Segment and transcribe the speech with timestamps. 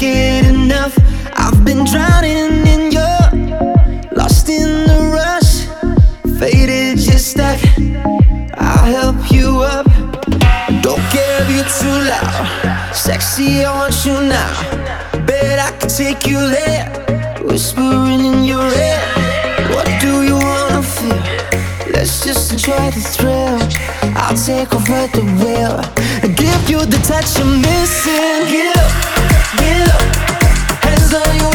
[0.00, 0.96] Get enough.
[1.36, 3.20] I've been drowning in your,
[4.12, 5.52] lost in the rush,
[6.38, 7.60] faded, just stuck.
[8.58, 9.86] I'll help you up.
[10.82, 12.94] Don't care if you're too loud.
[12.94, 15.26] Sexy, I want you now.
[15.26, 16.86] Bet I can take you there.
[17.44, 19.00] Whispering in your ear.
[19.74, 20.69] What do you feel?
[22.00, 23.58] Let's just enjoy the thrill.
[24.16, 25.80] I'll take over the wheel
[26.22, 28.48] and give you the touch you're missing.
[28.48, 29.10] Get up.
[31.10, 31.49] flavors.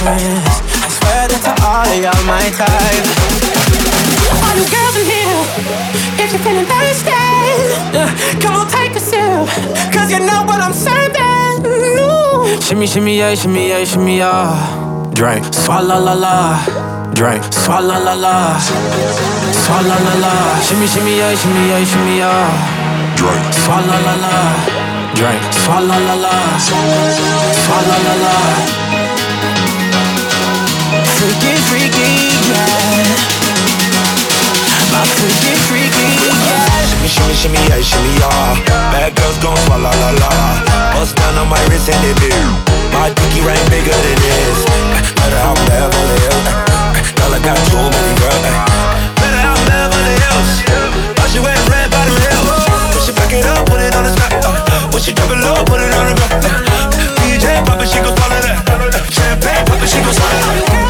[0.00, 0.48] Friends.
[0.80, 3.04] I swear that to all of y'all my type.
[4.40, 5.40] All you girls in here,
[6.16, 7.12] if you're feeling thirsty,
[7.92, 8.08] uh,
[8.40, 9.44] come on take a sip,
[9.92, 11.68] cause you know what I'm serving.
[11.68, 12.60] Ooh.
[12.64, 15.12] Shimmy, shimmy, yeah, shimmy, yeah, shimmy, yeah.
[15.12, 16.90] Drink, swalla la la
[17.20, 17.42] drink.
[17.52, 18.56] Swalla la la,
[19.64, 20.34] swalla la la.
[20.64, 23.16] Shimmy shimmy yeah, shimmy yeah, shimmy yeah.
[23.20, 23.44] Drink.
[23.52, 24.36] Swalla la la,
[25.14, 25.42] drink.
[25.52, 26.36] Swalla la la,
[27.64, 28.79] swalla la la.
[31.20, 33.12] Freaky freaky yeah.
[34.88, 36.64] My freaky freaky yeah.
[36.88, 38.24] Shimmy shimmy shimmy yeah, shimmy.
[38.88, 40.32] Bad girls gon' swalla la la.
[40.96, 42.16] Bust down on my wrist and it.
[42.96, 43.12] My
[43.68, 44.64] bigger than this.
[46.24, 46.48] Hills.
[47.20, 48.40] Girl, I got too many girls.
[49.20, 49.44] Better
[51.28, 54.40] she wearing red it up, put it on the spot.
[54.40, 56.16] Drop it low, put it on the
[57.20, 58.56] DJ pop it, she gon' swallow that.
[59.12, 60.89] Champagne pop it, she gon' swallow that.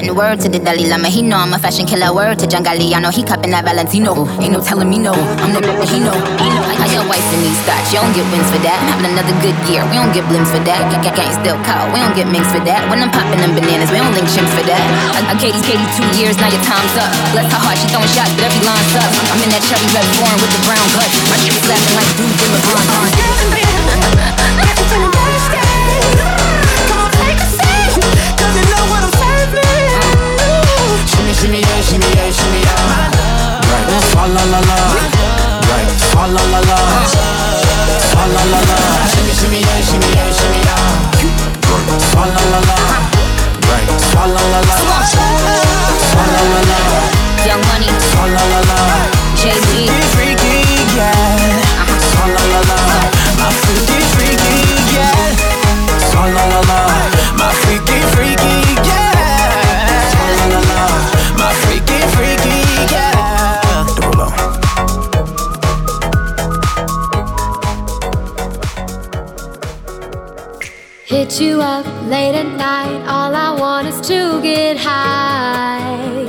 [0.00, 0.14] Nothing.
[0.16, 1.08] Word to the Dalai Lama.
[1.08, 2.12] He know I'm a fashion killer.
[2.12, 2.92] Word to Jangali.
[2.92, 4.28] I know he cupping that Valentino.
[4.40, 5.12] Ain't no telling me no.
[5.12, 6.16] I'm the bitch, he know.
[6.16, 7.92] I got wife in these thoughts.
[7.92, 8.78] You don't get wins for that.
[8.92, 9.82] Having another good year.
[9.88, 10.80] We don't get blimps for that.
[11.16, 11.88] Gang, still call.
[11.92, 12.84] We don't get minks for that.
[12.92, 14.82] When I'm popping them bananas, we don't link chimps for that.
[15.16, 16.36] I, I Katie's Katie two years.
[16.36, 17.10] Now your time's up.
[17.32, 17.76] Bless her heart.
[17.80, 19.10] She throwing shots, but every line's up.
[19.32, 21.16] I'm in that cherry red foreign with the brown guts.
[21.32, 24.45] My shit slapping like dudes in the LeBron.
[31.86, 33.10] Shimmy yeah, shimmy yeah.
[33.70, 34.60] Right, swalla la la.
[34.68, 34.76] la.
[35.70, 36.78] Right, swalla la la.
[38.10, 38.76] Swalla la la.
[38.82, 39.06] la.
[39.10, 40.82] Shimmy shimmy yeah, shimmy yeah, shimmy yeah.
[42.10, 42.76] Swalla la la.
[42.90, 42.98] la.
[43.70, 44.76] Right, swalla la la.
[46.10, 46.78] Swalla la la.
[46.90, 47.00] la.
[47.46, 47.90] Young Money.
[48.10, 48.78] Swalla la la.
[48.86, 49.05] Jay-Z.
[71.40, 73.04] You up late at night.
[73.06, 76.26] All I want is to get high.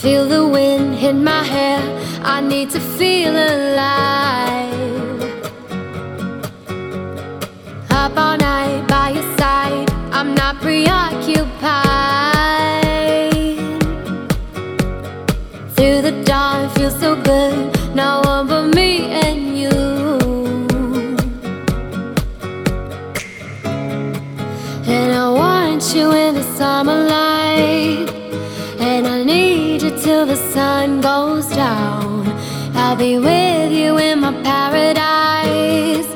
[0.00, 1.80] Feel the wind in my hair.
[2.24, 4.72] I need to feel alive.
[7.90, 9.90] Up all night by your side.
[10.10, 11.42] I'm not preoccupied.
[15.74, 17.94] Through the dawn, feels so good.
[17.94, 18.48] No one
[30.24, 32.24] till the sun goes down.
[32.76, 36.06] I'll be with you in my paradise.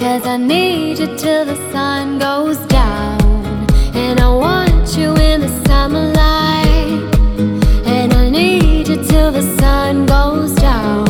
[0.00, 3.20] Cause I need you till the sun goes down.
[3.94, 7.14] And I want you in the summer light.
[7.86, 11.06] And I need you till the sun goes down.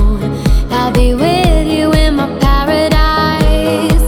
[0.71, 4.07] I'll be with you in my paradise.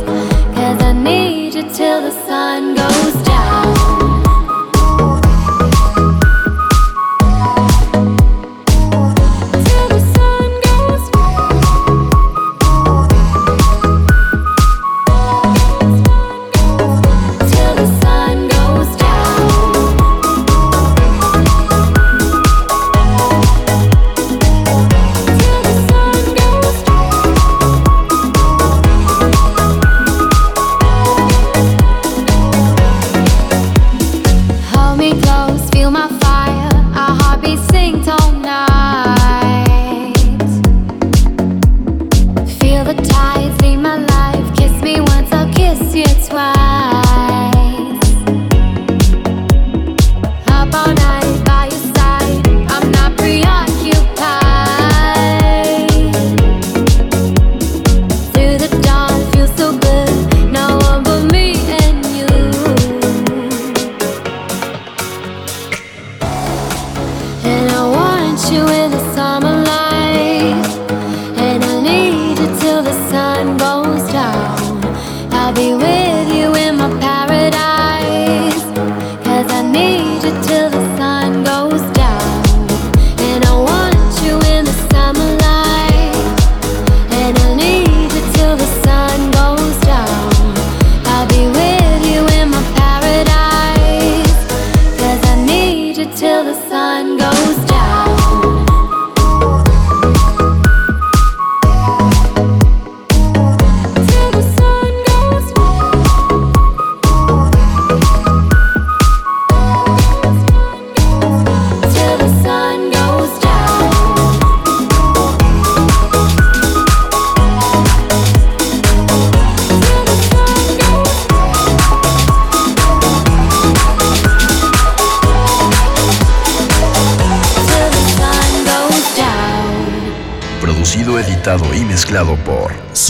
[0.57, 3.26] Cause I need you till the sun goes down.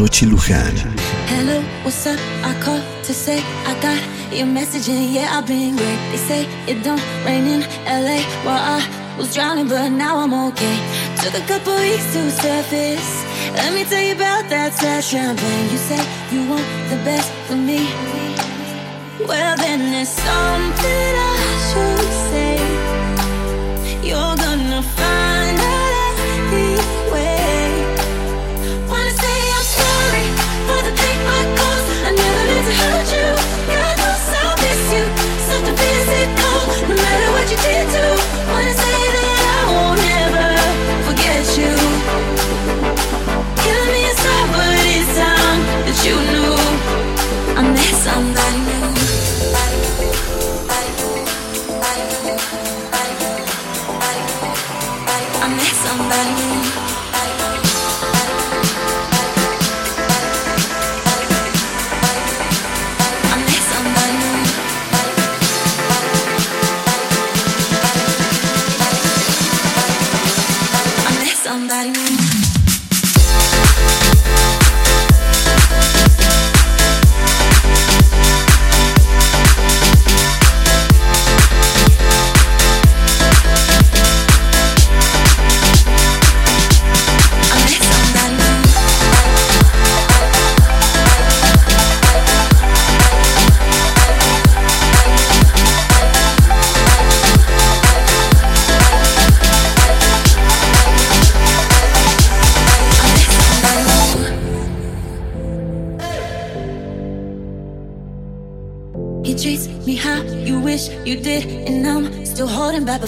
[0.06, 0.76] Sochi Luján.
[1.26, 2.19] Hello, what's up?
[2.44, 4.00] I called to say I got
[4.32, 6.00] your message and yeah, I've been great.
[6.12, 8.23] They say it don't rain in LA.
[8.45, 10.76] Well, I was drowning, but now I'm okay.
[11.23, 13.25] Took a couple weeks to surface.
[13.59, 15.71] Let me tell you about that sad champagne.
[15.73, 17.80] You say you want the best for me.
[19.26, 21.15] Well, then there's something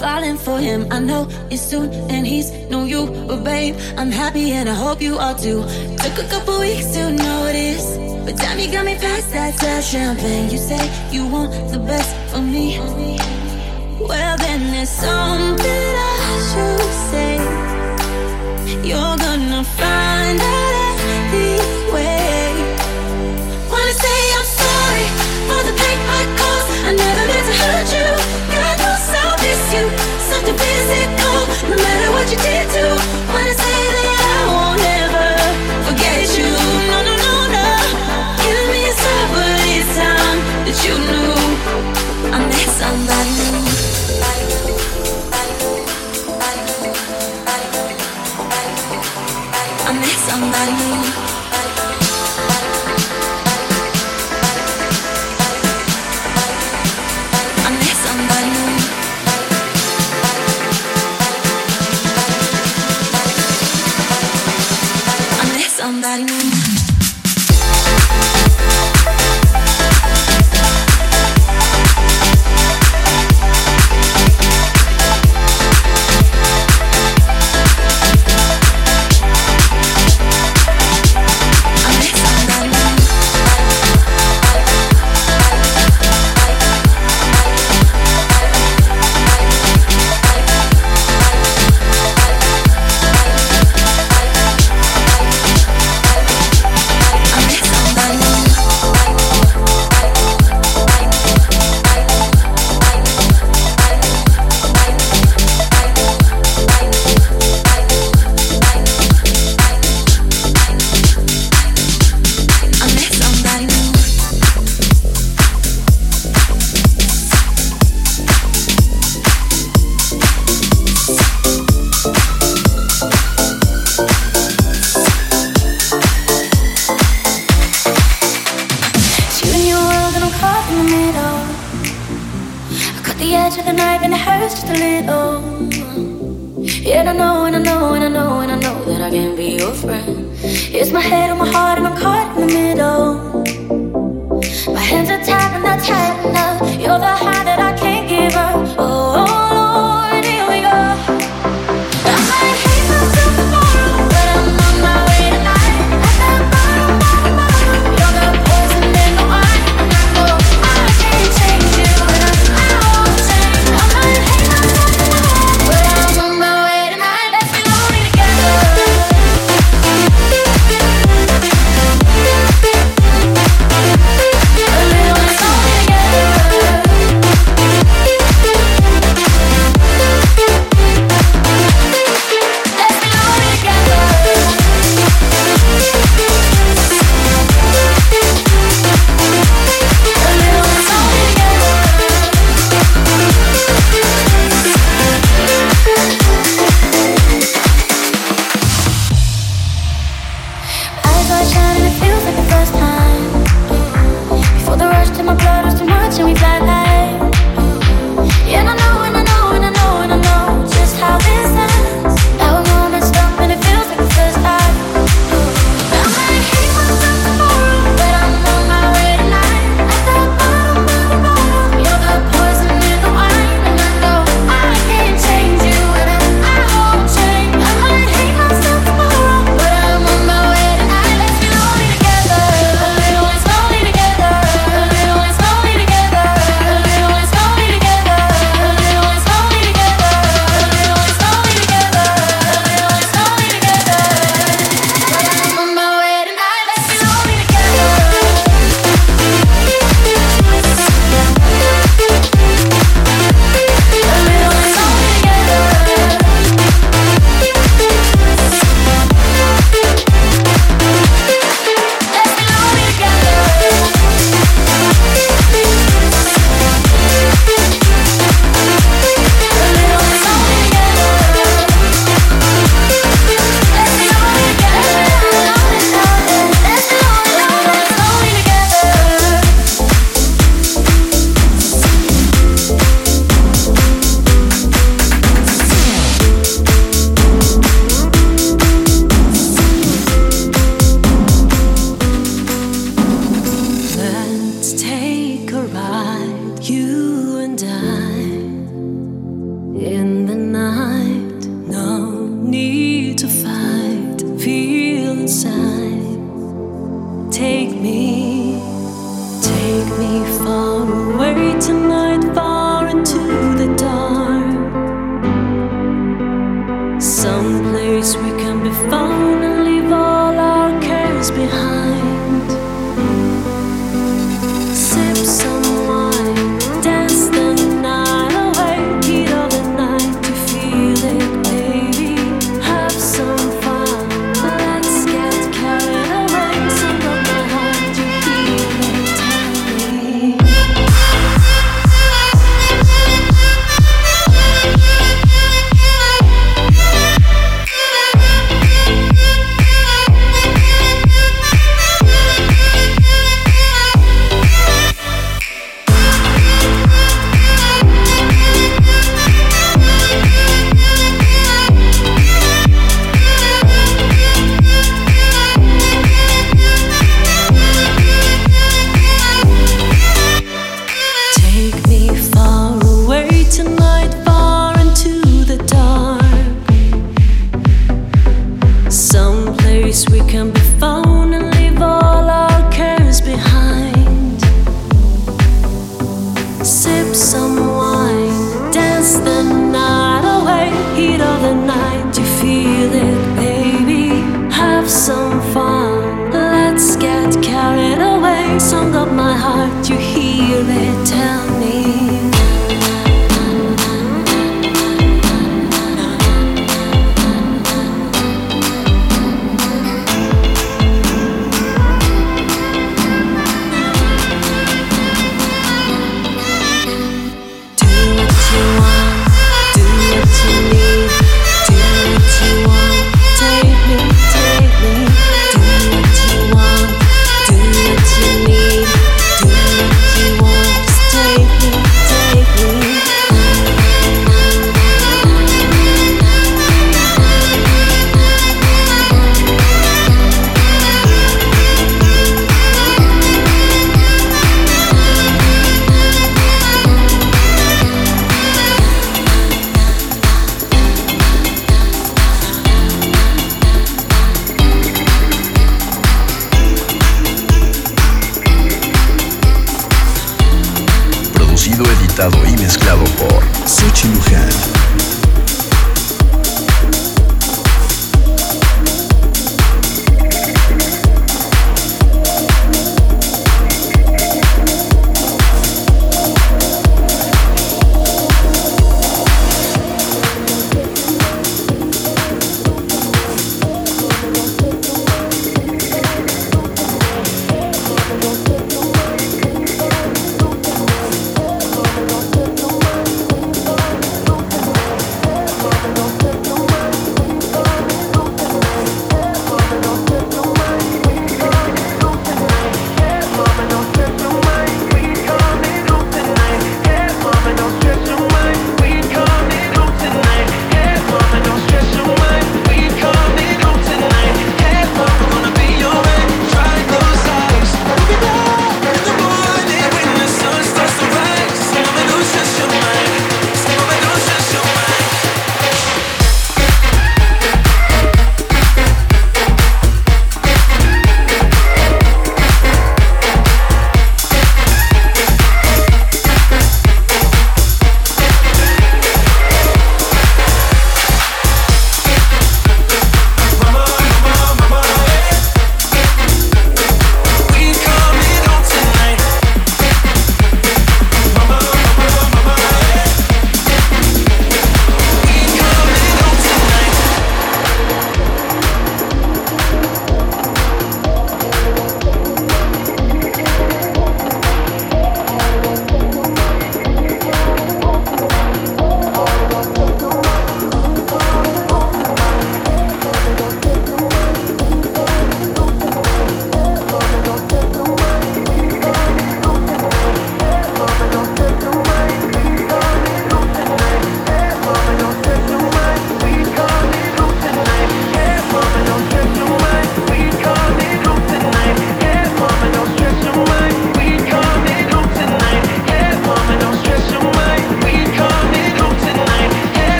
[0.00, 0.86] falling for him.
[0.90, 5.02] I know it's soon and he's no you, but babe, I'm happy and I hope
[5.02, 5.60] you are too.
[6.02, 7.86] Took a couple weeks to notice,
[8.24, 10.50] but damn, you got me past that glass champagne.
[10.50, 12.78] You say you want the best for me.
[14.00, 15.94] Well, then there's something
[16.26, 17.34] I should say.
[18.88, 20.79] You're gonna find out.
[30.90, 32.82] Physical, no matter what you did to,
[33.32, 33.59] wanna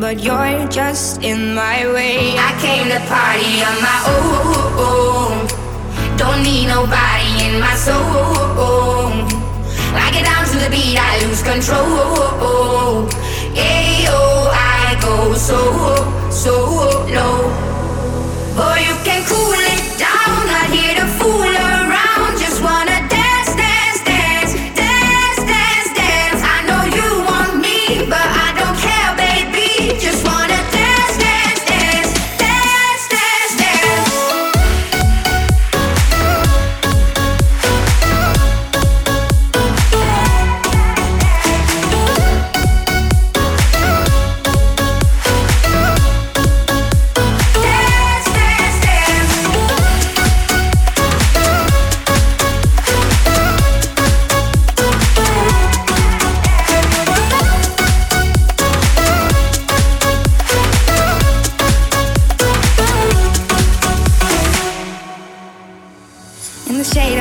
[0.00, 2.34] But you're just in my way.
[2.38, 5.46] I came to party on my own.
[6.16, 9.10] Don't need nobody in my soul.
[9.98, 13.08] I get down to the beat, I lose control.
[13.58, 15.58] Yeah, oh, I go so,
[16.30, 16.54] so
[17.10, 17.50] low.
[18.54, 18.97] Boy, you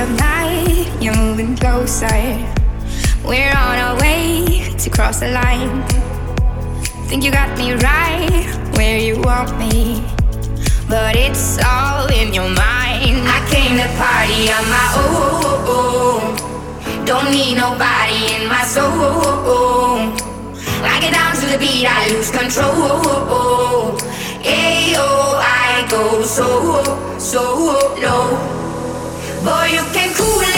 [0.09, 2.07] of you're moving closer.
[3.25, 5.83] We're on our way to cross the line.
[7.07, 10.03] Think you got me right where you want me,
[10.89, 13.27] but it's all in your mind.
[13.27, 16.35] I came to party on my own.
[17.05, 20.11] Don't need nobody in my soul.
[20.83, 23.97] I get down to the beat, I lose control.
[24.43, 28.66] Ayo, I go so, so low.
[29.47, 30.56] Boy, you can cool it.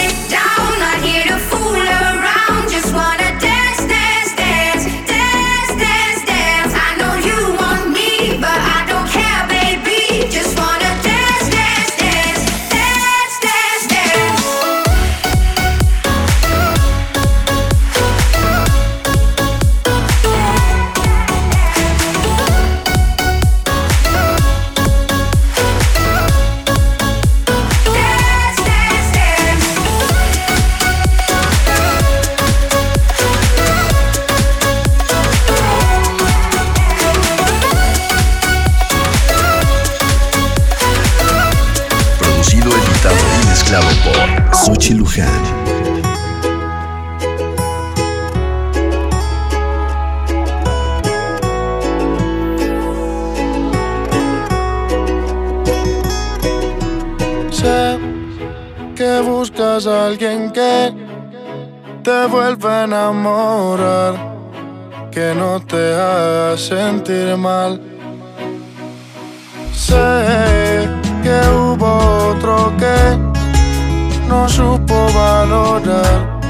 [59.86, 60.92] Alguien que
[62.02, 64.14] te vuelva a enamorar,
[65.10, 67.89] que no te haga sentir mal.
[74.30, 76.40] No supo valorar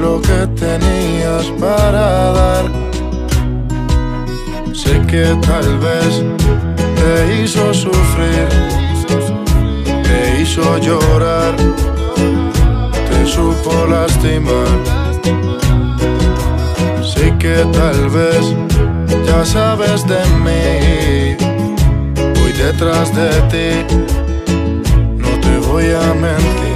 [0.00, 2.64] lo que tenías para dar.
[4.72, 6.24] Sé que tal vez
[6.98, 8.48] te hizo sufrir,
[10.02, 11.54] te hizo llorar
[13.26, 14.68] supo lastimar.
[17.02, 18.44] Sé que tal vez
[19.26, 21.36] ya sabes de mí.
[22.34, 23.68] Voy detrás de ti,
[25.22, 26.75] no te voy a mentir.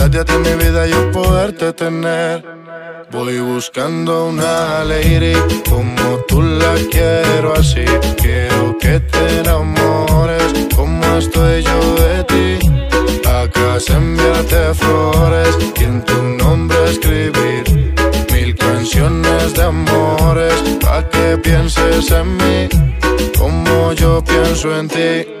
[0.09, 2.43] de mi vida yo poderte tener.
[3.11, 5.33] Voy buscando una lady
[5.69, 7.85] como tú la quiero así.
[8.17, 12.69] Quiero que te enamores como estoy yo de ti.
[13.27, 17.93] Acá se enviarte flores y en tu nombre escribir
[18.31, 20.55] mil canciones de amores.
[20.81, 22.69] Pa' que pienses en mí
[23.37, 25.40] como yo pienso en ti.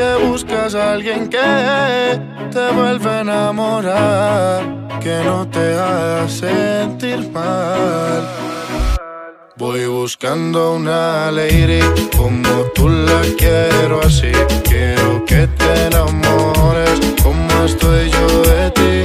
[0.00, 2.18] Que buscas a alguien que
[2.50, 4.62] te vuelva a enamorar
[4.98, 8.22] que no te haga sentir mal.
[9.56, 11.82] Voy buscando una lady
[12.16, 14.32] como tú la quiero así.
[14.64, 18.96] Quiero que te enamores como estoy yo de ti.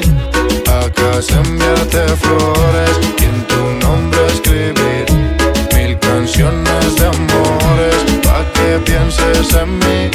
[0.81, 5.05] Acá se enviarte flores y en tu nombre escribir
[5.75, 7.97] mil canciones de amores.
[8.23, 10.14] Pa' que pienses en mí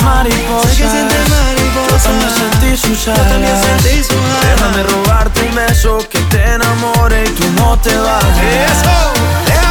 [0.00, 0.70] sientes mariposas.
[0.70, 2.02] Sé que sientes mariposas.
[2.02, 3.66] Yo también sentí sus Yo también alas.
[3.66, 4.56] sentí sus alas.
[4.56, 8.72] Déjame robarte un beso que te enamore y tú no te vayas.
[8.72, 9.12] Eso.
[9.46, 9.69] Déjame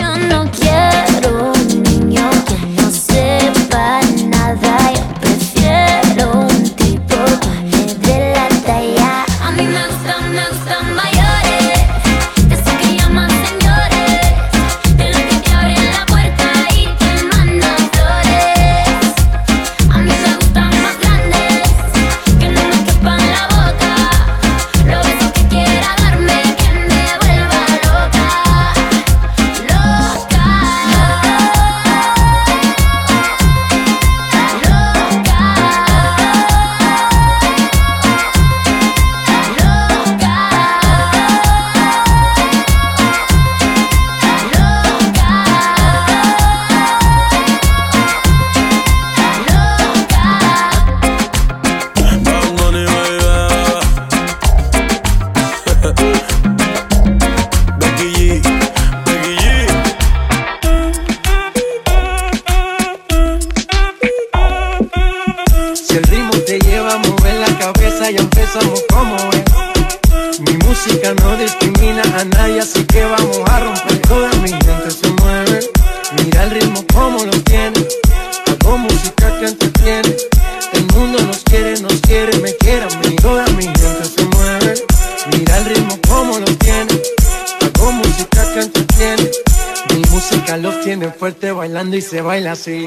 [0.00, 0.63] Yo no quiero.
[92.22, 92.86] Bailando y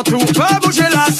[0.00, 0.40] avant tout.
[0.40, 1.19] La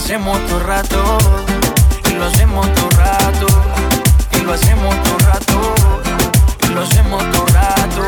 [0.00, 1.18] hacemos todo rato.
[2.08, 3.46] Y lo hacemos todo rato.
[4.32, 5.74] Y lo hacemos todo rato.
[6.62, 8.02] Y lo hacemos todo rato.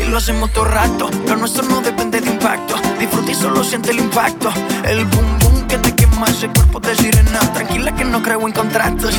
[0.00, 1.10] Y lo hacemos todo rato.
[1.28, 2.74] Lo nuestro no depende de impacto.
[2.98, 4.52] Disfruta y solo siente el impacto.
[4.84, 7.40] El boom boom que te quema ese cuerpo de sirena.
[7.52, 9.14] Tranquila que no creo en contratos.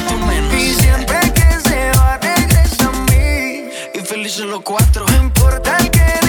[0.54, 3.70] Y siempre que se va, regresa a mí.
[3.94, 5.06] Y felices los cuatro.
[5.08, 6.21] No importa el que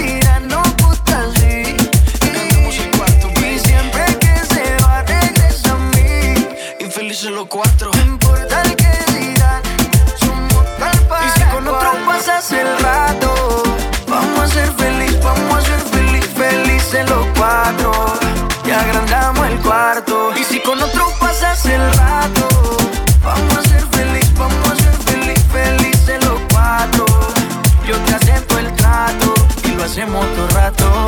[20.64, 22.48] con otro pasas el rato,
[23.24, 27.04] vamos a ser feliz, vamos a ser feliz, felices los cuatro.
[27.86, 29.34] Yo te acepto el trato
[29.64, 31.06] y lo hacemos todo rato.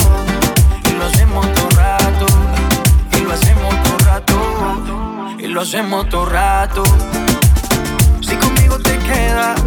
[0.85, 2.27] Y lo hacemos todo rato.
[3.13, 5.37] Y lo hacemos todo rato.
[5.39, 6.83] Y lo hacemos todo rato.
[8.21, 9.61] Si conmigo te quedas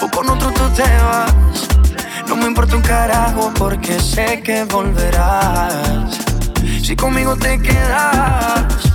[0.00, 1.68] o con otro tú te vas.
[2.28, 6.18] No me importa un carajo porque sé que volverás.
[6.82, 8.85] Si conmigo te quedas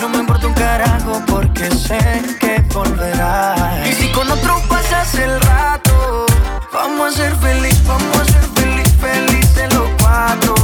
[0.00, 3.86] no me importa un carajo porque sé que volverás.
[3.88, 6.26] Y si con otro pasas el rato,
[6.72, 10.54] vamos a ser feliz, vamos a ser feliz, felices los cuatro.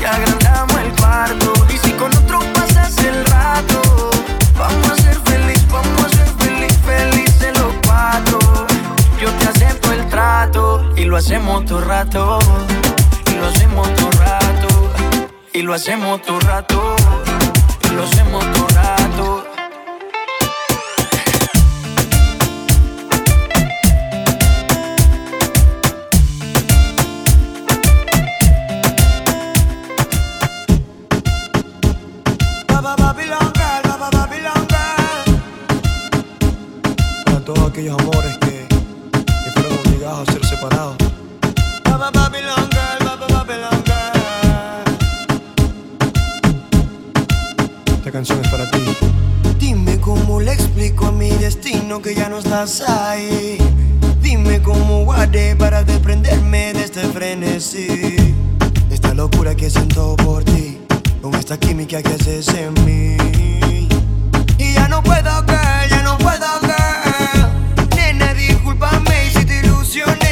[0.00, 1.52] Y agrandamos el cuarto.
[1.72, 4.10] Y si con otro pasas el rato,
[4.58, 8.38] vamos a ser feliz, vamos a ser feliz, felices los cuatro.
[9.20, 12.38] Yo te acepto el trato y lo hacemos todo rato.
[13.26, 14.68] Y lo hacemos todo rato.
[15.52, 16.93] Y lo hacemos todo rato.
[17.94, 19.44] Lo hacemos todo rato.
[32.66, 35.40] Baba Babylon Girl, Baba Babylon Girl.
[37.24, 40.96] Para todos aquellos amores que, que fueron obligados a ser separados.
[48.14, 48.78] Canción es para ti.
[49.58, 53.58] Dime cómo le explico a mi destino que ya no estás ahí.
[54.22, 58.14] Dime cómo guardé para desprenderme de este frenesí.
[58.88, 60.78] Esta locura que siento por ti.
[61.20, 63.16] Con esta química que haces en mí.
[64.58, 67.96] Y ya no puedo, girl, ya no puedo, girl.
[67.96, 70.23] Nena, discúlpame si te ilusioné.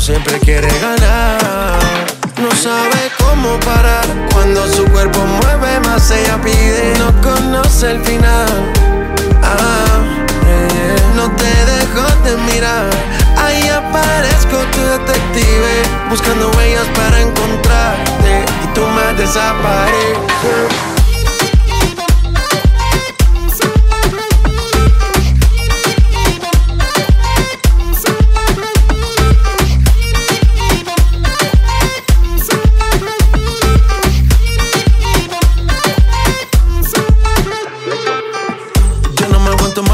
[0.00, 1.78] Siempre quiere ganar.
[2.42, 2.93] No sabe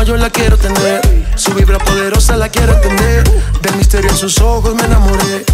[0.03, 1.01] yo la quiero tener.
[1.37, 3.25] Su vibra poderosa la quiero entender.
[3.61, 5.45] Del misterio en sus ojos me enamoré.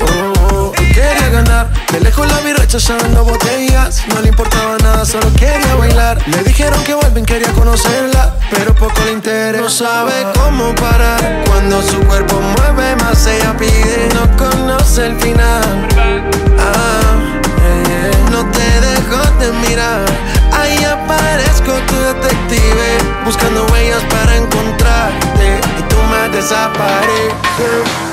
[0.00, 1.70] Oh, oh, quería ganar.
[1.92, 4.02] De lejos la vi rechazando botellas.
[4.14, 6.22] No le importaba nada, solo quería bailar.
[6.26, 8.36] Le dijeron que vuelven, quería conocerla.
[8.50, 9.62] Pero poco le interesa.
[9.62, 11.44] No sabe cómo parar.
[11.46, 14.08] Cuando su cuerpo mueve más, ella pide.
[14.14, 15.88] No conoce el final.
[16.58, 17.15] Ah,
[18.30, 20.04] no te dejo de mirar.
[20.52, 22.98] Ahí aparezco tu detective.
[23.24, 25.60] Buscando huellas para encontrarte.
[25.78, 28.06] Y tú me desapareces.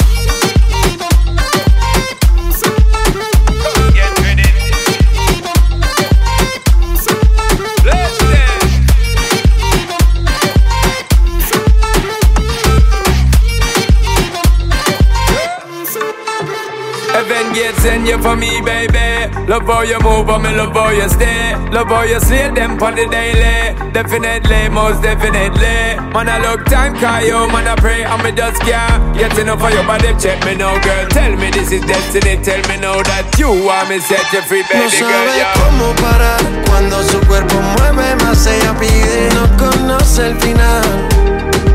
[17.14, 19.13] Heaven gates in you for baby.
[19.48, 21.56] Love how you move, and me love how you stay.
[21.72, 23.76] Love how you slay them on the daily.
[23.92, 26.00] Definitely, most definitely.
[26.14, 29.60] Man, I look time, call you, man, I pray, and me just can't get enough
[29.60, 30.16] for your body.
[30.18, 31.08] Check me now, girl.
[31.10, 32.42] Tell me this is destiny.
[32.42, 35.36] Tell me now that you want me set you free, baby no sabe girl.
[35.36, 35.54] Yeah.
[35.60, 39.30] cómo parar cuando su cuerpo mueve más ella pide.
[39.36, 40.88] No conoce el final.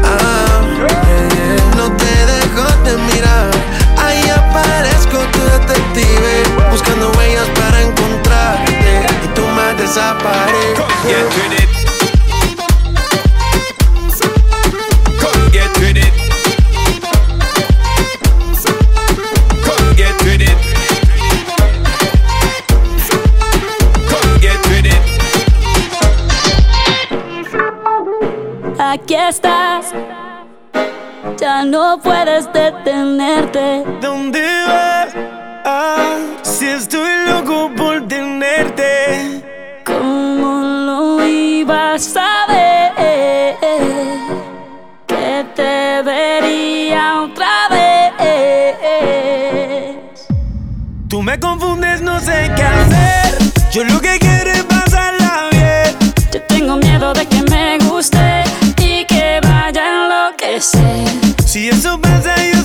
[0.03, 1.75] Ah, yeah, yeah.
[1.77, 3.51] No te dejo de mirar.
[4.01, 6.08] Ahí aparezco tu detective
[6.71, 10.85] buscando huellas para encontrarte y tú me desapareces.
[11.07, 11.69] Get with it.
[15.21, 16.13] Come get with it.
[19.65, 20.57] Come get with it.
[24.09, 25.03] Come get with it.
[28.81, 29.93] Aquí estás,
[31.39, 33.85] ya no puedes detenerte.
[34.01, 35.15] ¿Dónde vas?
[35.65, 36.17] Ah,
[36.77, 39.43] estoy loco por tenerte.
[39.85, 43.57] ¿Cómo lo ibas a ver?
[45.07, 47.89] Que te vería otra vez.
[51.09, 53.39] Tú me confundes, no sé qué hacer.
[53.73, 55.97] Yo lo que quiero es pasarla bien.
[56.33, 58.45] Yo tengo miedo de que me guste
[58.79, 61.09] y que vaya a enloquecer.
[61.47, 62.58] Si eso pasa, yo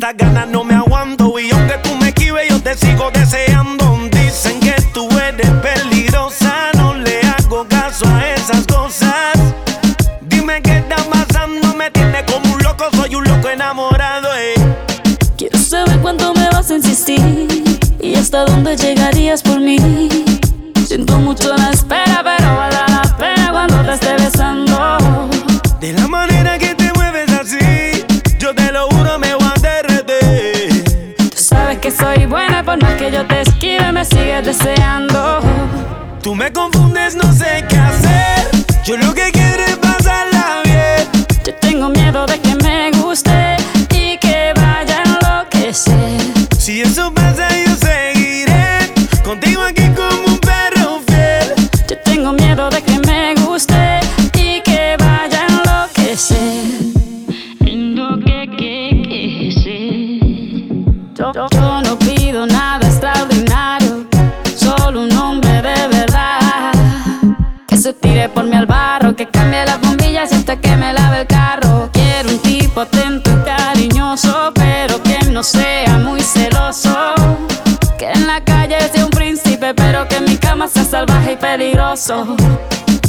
[0.00, 3.98] Estas ganas no me aguanto y aunque tú me esquives, yo te sigo deseando.
[4.10, 9.36] Dicen que tú eres peligrosa, no le hago caso a esas cosas.
[10.22, 14.30] Dime qué está pasando, me tiene como un loco, soy un loco enamorado.
[14.38, 14.54] Eh.
[15.36, 17.62] Quiero saber cuánto me vas a insistir
[18.00, 20.08] y hasta dónde llegarías por mí.
[20.86, 22.89] Siento mucho la espera, pero la
[34.00, 35.40] me sigues deseando.
[36.22, 38.50] Tú me confundes, no sé qué hacer.
[38.82, 39.39] Yo lo que quiero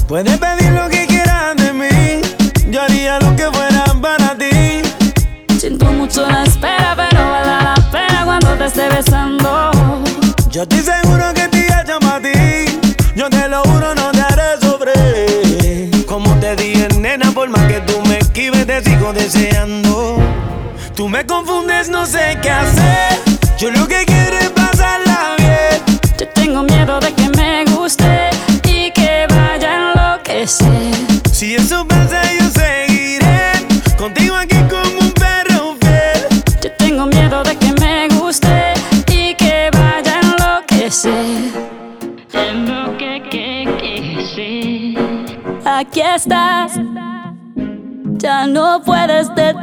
[0.07, 0.39] Puedes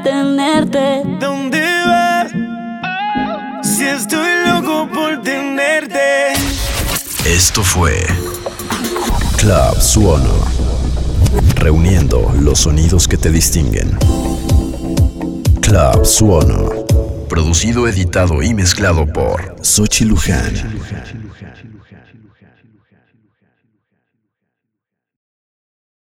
[0.03, 1.03] detenerte.
[1.21, 2.33] ¿Dónde vas?
[3.63, 6.33] Si estoy loco por tenerte.
[7.25, 8.07] Esto fue
[9.37, 10.35] Club Suono,
[11.57, 13.97] reuniendo los sonidos que te distinguen.
[15.61, 16.71] Club Suono,
[17.29, 20.55] producido, editado y mezclado por Sochi Luján.